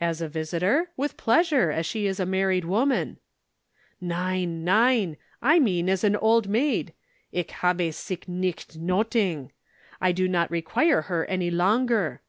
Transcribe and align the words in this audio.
"As 0.00 0.22
a 0.22 0.28
visitor? 0.30 0.88
With 0.96 1.18
pleasure, 1.18 1.70
as 1.70 1.84
she 1.84 2.06
is 2.06 2.18
a 2.18 2.24
married 2.24 2.64
woman." 2.64 3.18
"Nein, 4.00 4.64
nein. 4.64 5.18
I 5.42 5.58
mean 5.58 5.90
as 5.90 6.02
an 6.02 6.16
old 6.16 6.48
maid. 6.48 6.94
Ich 7.30 7.50
habe 7.60 7.92
sic 7.92 8.26
nicht 8.26 8.80
nöthig. 8.80 9.50
I 10.00 10.12
do 10.12 10.28
not 10.28 10.50
require 10.50 11.02
her 11.12 11.26
any 11.26 11.50
longer." 11.50 12.22